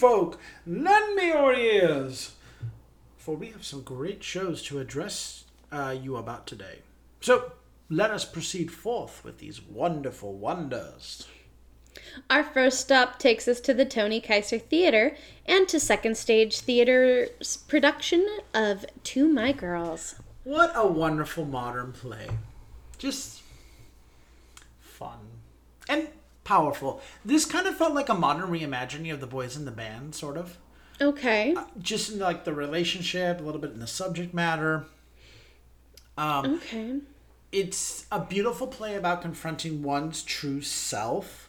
[0.00, 2.32] folk, lend me your ears,
[3.18, 6.78] for we have some great shows to address uh, you about today.
[7.20, 7.52] So
[7.90, 11.28] let us proceed forth with these wonderful wonders.
[12.30, 17.58] Our first stop takes us to the Tony Kiser Theater and to Second Stage Theater's
[17.58, 20.14] production of To My Girls.
[20.44, 22.28] What a wonderful modern play.
[22.96, 23.42] Just
[24.80, 25.18] fun
[25.90, 26.08] and
[26.54, 27.00] powerful.
[27.24, 30.36] This kind of felt like a modern reimagining of The Boys in the Band, sort
[30.36, 30.58] of.
[31.00, 31.54] Okay.
[31.78, 34.84] Just in like the relationship, a little bit in the subject matter.
[36.18, 36.96] Um, Okay.
[37.52, 41.48] it's a beautiful play about confronting one's true self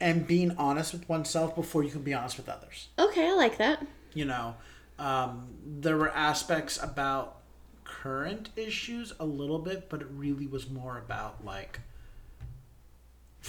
[0.00, 2.88] and being honest with oneself before you can be honest with others.
[2.98, 3.86] Okay, I like that.
[4.14, 4.56] You know,
[4.98, 7.36] um, there were aspects about
[7.84, 11.80] current issues a little bit, but it really was more about like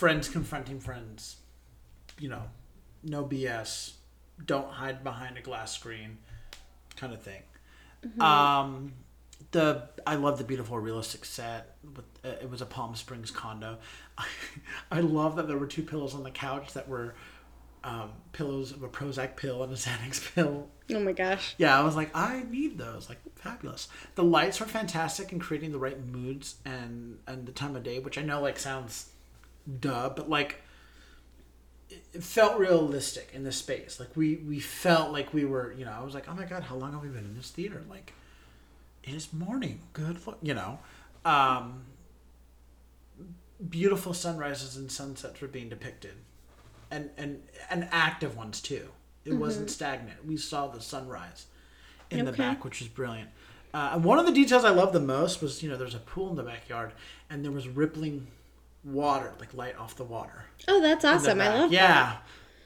[0.00, 1.36] friends confronting friends.
[2.18, 2.42] You know,
[3.04, 3.92] no BS,
[4.44, 6.16] don't hide behind a glass screen,
[6.96, 7.42] kind of thing.
[8.18, 8.94] Um,
[9.50, 11.76] the I love the beautiful realistic set.
[11.84, 13.76] With, uh, it was a Palm Springs condo.
[14.90, 17.14] I, love that there were two pillows on the couch that were
[17.84, 20.68] um, pillows of a Prozac pill and a Xanax pill.
[20.90, 21.54] Oh my gosh.
[21.58, 23.10] Yeah, I was like, I need those.
[23.10, 23.88] Like, fabulous.
[24.14, 27.98] The lights were fantastic in creating the right moods and and the time of day,
[27.98, 29.10] which I know like sounds
[29.80, 30.62] duh, but like
[32.12, 33.98] it felt realistic in the space.
[34.00, 36.64] Like we we felt like we were, you know, I was like, oh my god,
[36.64, 37.82] how long have we been in this theater?
[37.88, 38.12] Like,
[39.02, 39.80] it is morning.
[39.92, 40.78] Good, look, you know.
[41.24, 41.82] Um,
[43.68, 46.14] beautiful sunrises and sunsets were being depicted,
[46.90, 48.88] and and and active ones too.
[49.24, 50.24] It wasn't stagnant.
[50.24, 51.46] We saw the sunrise
[52.10, 53.28] in the back, which was brilliant.
[53.72, 56.00] Uh, and one of the details I loved the most was, you know, there's a
[56.00, 56.92] pool in the backyard,
[57.28, 58.26] and there was rippling
[58.84, 60.44] water, like light off the water.
[60.68, 61.40] Oh, that's awesome.
[61.40, 61.76] I love that.
[61.76, 62.16] yeah.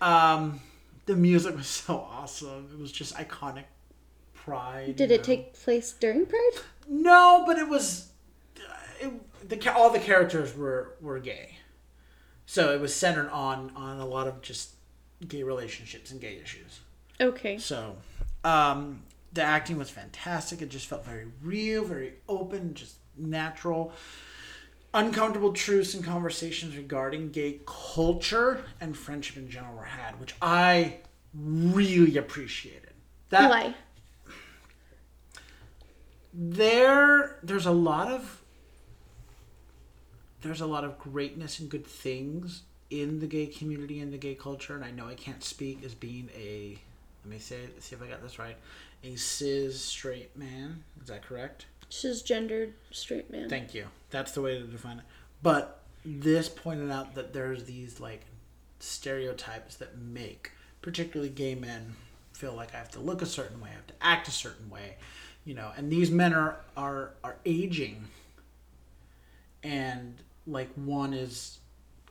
[0.00, 0.60] Um,
[1.06, 2.68] the music was so awesome.
[2.72, 3.64] It was just iconic.
[4.34, 4.96] Pride.
[4.96, 5.24] Did it know.
[5.24, 6.50] take place during Pride?
[6.86, 8.10] No, but it was.
[9.00, 9.10] It,
[9.48, 11.56] the all the characters were were gay,
[12.44, 14.74] so it was centered on on a lot of just
[15.26, 16.80] gay relationships and gay issues.
[17.18, 17.56] Okay.
[17.56, 17.96] So,
[18.44, 20.60] um, the acting was fantastic.
[20.60, 23.92] It just felt very real, very open, just natural.
[24.94, 30.98] Uncomfortable truths and conversations regarding gay culture and friendship in general were had, which I
[31.34, 32.92] really appreciated.
[33.30, 33.74] That Why?
[36.34, 38.42] there there's a lot of
[40.42, 44.34] there's a lot of greatness and good things in the gay community and the gay
[44.34, 46.76] culture and i know i can't speak as being a
[47.24, 48.56] let me say see if i got this right
[49.04, 53.48] a cis straight man is that correct Cisgendered straight man.
[53.48, 53.86] thank you.
[54.10, 55.04] That's the way to define it.
[55.42, 58.22] But this pointed out that there's these like
[58.80, 60.50] stereotypes that make
[60.82, 61.94] particularly gay men
[62.32, 64.68] feel like i have to look a certain way i have to act a certain
[64.68, 64.96] way
[65.44, 68.08] you know and these men are are are aging.
[69.62, 70.16] And
[70.46, 71.58] like one is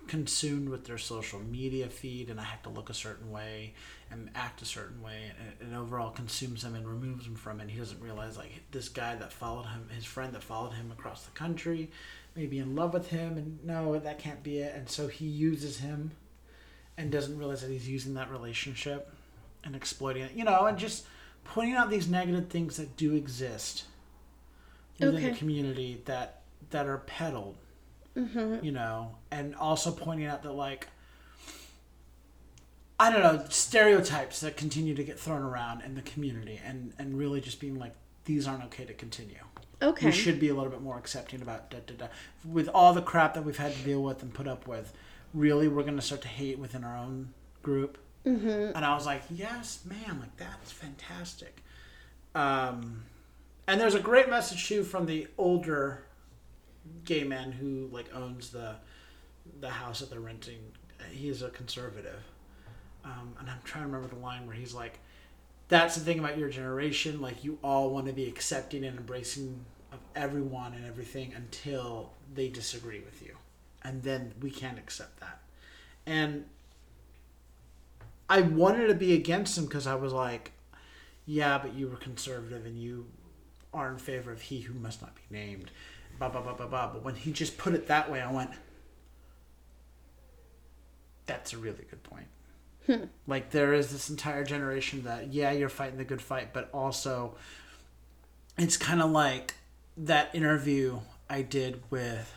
[0.07, 3.73] consumed with their social media feed and i have to look a certain way
[4.11, 5.31] and act a certain way
[5.61, 7.69] and it overall consumes him and removes him from it.
[7.69, 11.23] He doesn't realize like this guy that followed him his friend that followed him across
[11.23, 11.89] the country
[12.35, 14.75] may be in love with him and no that can't be it.
[14.75, 16.11] And so he uses him
[16.95, 19.11] and doesn't realize that he's using that relationship
[19.63, 20.33] and exploiting it.
[20.33, 21.05] You know and just
[21.43, 23.85] pointing out these negative things that do exist
[24.99, 25.29] within Okay.
[25.31, 27.57] the community that that are peddled
[28.63, 30.87] you know and also pointing out that like
[32.99, 37.17] i don't know stereotypes that continue to get thrown around in the community and and
[37.17, 37.93] really just being like
[38.25, 39.37] these aren't okay to continue
[39.81, 40.05] Okay.
[40.05, 42.07] we should be a little bit more accepting about da, da, da.
[42.45, 44.93] with all the crap that we've had to deal with and put up with
[45.33, 47.33] really we're going to start to hate within our own
[47.63, 48.47] group mm-hmm.
[48.47, 51.63] and i was like yes man like that's fantastic
[52.35, 53.03] um,
[53.67, 56.05] and there's a great message too from the older
[57.05, 58.75] gay man who like owns the
[59.59, 60.59] the house that they're renting
[61.11, 62.19] he's a conservative.
[63.03, 64.99] Um, and i'm trying to remember the line where he's like
[65.67, 67.19] that's the thing about your generation.
[67.21, 72.49] Like you all want to be accepting and embracing of everyone and everything until they
[72.49, 73.35] disagree with you.
[73.83, 75.39] And then we can't accept that.
[76.05, 76.45] And
[78.29, 80.51] i wanted to be against him because i was like
[81.25, 83.05] yeah but you were conservative and you
[83.73, 85.71] are in favor of he who must not be named
[86.19, 88.51] blah blah blah blah blah but when he just put it that way i went
[91.25, 92.27] that's a really good point
[93.27, 97.35] like there is this entire generation that yeah you're fighting the good fight but also
[98.57, 99.55] it's kind of like
[99.95, 100.99] that interview
[101.29, 102.33] i did with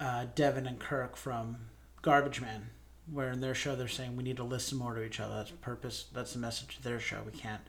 [0.00, 1.56] uh, devin and kirk from
[2.02, 2.64] Garbagemen
[3.10, 5.34] where in their show they're saying we need to listen more to each other.
[5.36, 6.06] That's purpose.
[6.12, 7.18] That's the message of their show.
[7.24, 7.62] We can't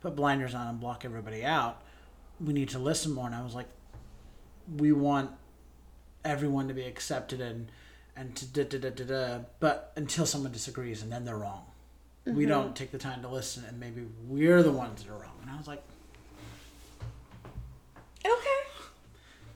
[0.00, 1.82] put blinders on and block everybody out.
[2.40, 3.26] We need to listen more.
[3.26, 3.68] And I was like,
[4.76, 5.30] we want
[6.24, 7.70] everyone to be accepted and
[8.16, 9.38] and to da da da da da.
[9.60, 11.64] But until someone disagrees, and then they're wrong.
[12.26, 15.38] We don't take the time to listen, and maybe we're the ones that are wrong.
[15.40, 15.82] And I was like,
[18.24, 18.58] Okay.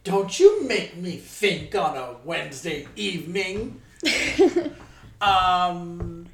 [0.04, 3.80] Don't you make me think on a Wednesday evening.
[5.20, 6.26] um,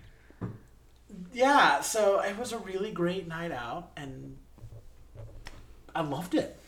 [1.32, 4.36] yeah, so it was a really great night out, and
[5.94, 6.58] I loved it.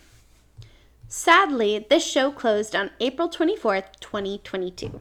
[1.13, 5.01] Sadly, this show closed on April 24th, 2022.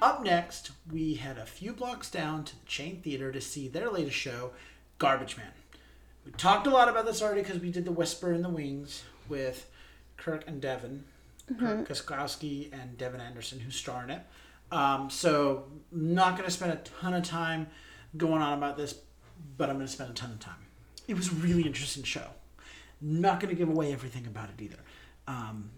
[0.00, 3.90] Up next, we head a few blocks down to the Chain Theater to see their
[3.90, 4.52] latest show,
[4.98, 5.52] Garbagemen.
[6.24, 9.04] We talked a lot about this already because we did the Whisper in the Wings
[9.28, 9.70] with
[10.16, 11.04] Kirk and Devin,
[11.58, 14.22] Kirk Koskowski and Devin Anderson, who star in it.
[14.72, 17.66] Um, so, not going to spend a ton of time
[18.16, 18.98] going on about this,
[19.56, 20.54] but I'm going to spend a ton of time.
[21.06, 22.26] It was a really interesting show.
[23.00, 24.78] Not going to give away everything about it either.
[25.28, 25.70] Um,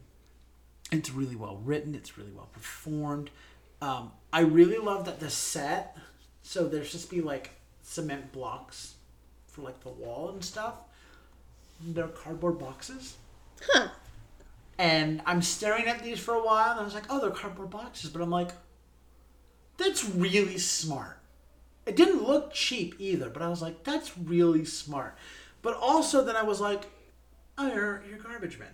[0.93, 1.95] it's really well written.
[1.95, 3.31] It's really well performed.
[3.83, 5.97] Um, I really love that the set.
[6.43, 7.51] So there's just be like
[7.83, 8.96] cement blocks
[9.57, 10.75] for like the wall and stuff.
[11.81, 13.17] They're cardboard boxes.
[13.63, 13.89] Huh.
[14.79, 17.71] And I'm staring at these for a while, and I was like, "Oh, they're cardboard
[17.71, 18.51] boxes," but I'm like,
[19.79, 21.19] "That's really smart."
[21.87, 25.17] It didn't look cheap either, but I was like, "That's really smart."
[25.63, 26.85] But also, then I was like,
[27.57, 28.69] "Oh, you're, you're garbage men."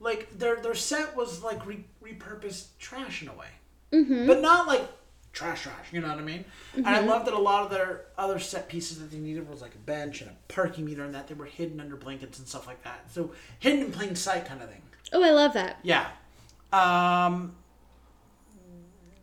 [0.00, 3.52] Like their their set was like re- repurposed trash in a way,
[3.92, 4.26] mm-hmm.
[4.26, 4.88] but not like
[5.32, 5.92] trash trash.
[5.92, 6.44] You know what I mean?
[6.74, 9.62] And I love that a lot of their other set pieces that they needed was
[9.62, 12.46] like a bench and a parking meter, and that they were hidden under blankets and
[12.46, 13.10] stuff like that.
[13.10, 14.82] So hidden in plain sight kind of thing.
[15.12, 15.78] Oh, I love that.
[15.82, 16.06] Yeah.
[16.72, 17.54] Um,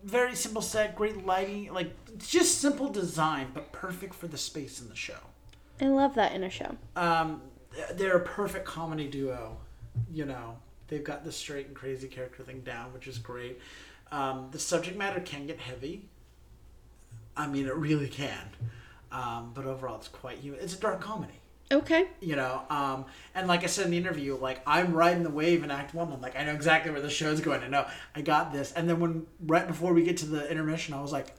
[0.03, 4.89] very simple set, great lighting, like just simple design, but perfect for the space in
[4.89, 5.17] the show.
[5.81, 6.75] I love that in a show.
[6.95, 7.41] Um,
[7.93, 9.57] they're a perfect comedy duo.
[10.11, 10.57] You know,
[10.87, 13.59] they've got the straight and crazy character thing down, which is great.
[14.11, 16.09] Um, the subject matter can get heavy.
[17.37, 18.49] I mean, it really can.
[19.11, 20.59] Um, but overall, it's quite human.
[20.61, 21.39] It's a dark comedy
[21.71, 22.07] Okay.
[22.19, 25.63] you know um and like i said in the interview like i'm riding the wave
[25.63, 27.85] in act one i'm like i know exactly where the show's going i know
[28.15, 31.11] i got this and then when right before we get to the intermission i was
[31.11, 31.35] like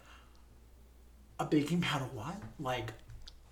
[1.40, 2.92] a baking powder what like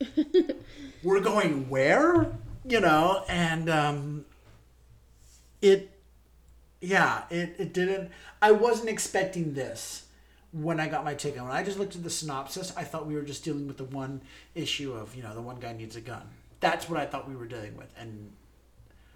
[1.02, 2.30] we're going where
[2.64, 4.24] you know and um
[5.60, 5.90] it
[6.80, 10.04] yeah it, it didn't i wasn't expecting this
[10.52, 11.42] when i got my ticket.
[11.42, 13.84] When i just looked at the synopsis i thought we were just dealing with the
[13.84, 14.20] one
[14.54, 16.22] issue of you know the one guy needs a gun.
[16.60, 18.32] That's what i thought we were dealing with and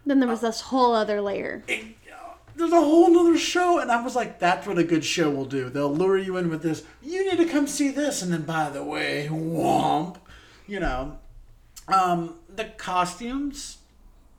[0.04, 1.62] Then there was this whole other layer.
[1.68, 5.04] it, uh, there's a whole other show and i was like that's what a good
[5.04, 5.70] show will do.
[5.70, 8.68] They'll lure you in with this you need to come see this and then by
[8.70, 10.16] the way womp
[10.66, 11.18] you know.
[11.88, 13.78] Um the costumes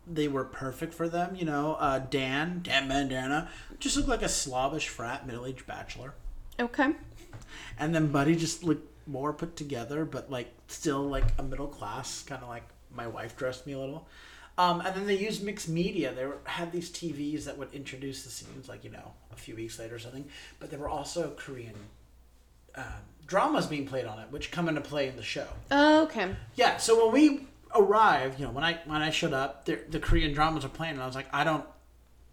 [0.06, 4.30] they were perfect for them you know uh dan dan bandana just looked like a
[4.30, 6.14] slavish frat middle-aged bachelor
[6.60, 6.90] Okay.
[7.80, 12.24] and then buddy just looked more put together but like still like a middle class
[12.24, 12.64] kind of like
[12.96, 14.08] my wife dressed me a little
[14.58, 18.24] um, and then they used mixed media they were, had these tvs that would introduce
[18.24, 20.26] the scenes like you know a few weeks later or something
[20.60, 21.74] but there were also korean
[22.76, 22.82] uh,
[23.26, 26.36] dramas being played on it which come into play in the show Oh, okay.
[26.56, 30.00] yeah so when we arrived you know when i when i showed up the, the
[30.00, 31.66] korean dramas are playing and i was like i don't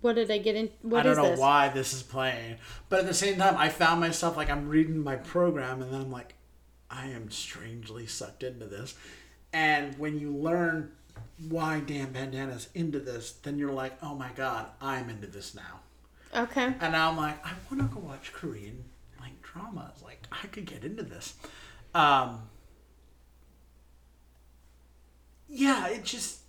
[0.00, 0.70] What did I get in?
[0.80, 1.38] What I don't know this?
[1.38, 2.56] why this is playing,
[2.88, 6.00] but at the same time, I found myself like I'm reading my program, and then
[6.00, 6.36] I'm like,
[6.90, 8.94] I am strangely sucked into this.
[9.52, 10.92] And when you learn
[11.50, 15.80] why Dan Bandana's into this, then you're like, oh my god, I'm into this now.
[16.34, 16.72] Okay.
[16.80, 18.84] And now I'm like, I want to go watch Korean
[19.20, 20.02] like dramas.
[20.02, 21.34] Like I could get into this.
[21.94, 22.48] Um,
[25.50, 26.40] yeah, it just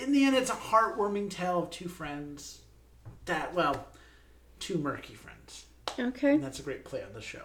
[0.00, 2.60] in the end, it's a heartwarming tale of two friends
[3.24, 3.88] that well,
[4.58, 5.64] two murky friends.
[5.98, 6.34] Okay.
[6.34, 7.42] And that's a great play on the show.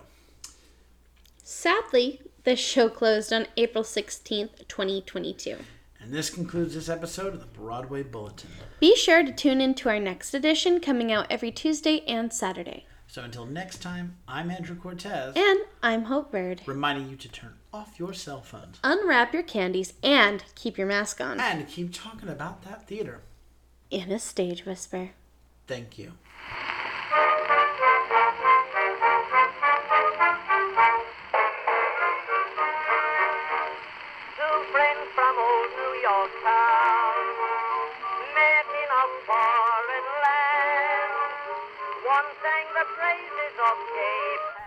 [1.44, 5.58] Sadly, the show closed on April 16th, 2022.
[6.02, 8.52] And this concludes this episode of the Broadway Bulletin.
[8.80, 12.86] Be sure to tune in to our next edition coming out every Tuesday and Saturday.
[13.08, 16.62] So until next time, I'm Andrew Cortez, And I'm Hope Bird.
[16.66, 21.20] reminding you to turn off your cell phones Unwrap your candies and keep your mask
[21.20, 23.22] on and keep talking about that theater.
[23.92, 25.12] in a stage whisper.
[25.68, 26.14] Thank you.